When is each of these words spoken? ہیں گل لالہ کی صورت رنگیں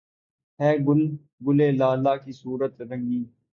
ہیں 0.59 0.75
گل 0.87 1.01
لالہ 1.71 2.13
کی 2.23 2.31
صورت 2.31 2.81
رنگیں 2.81 3.23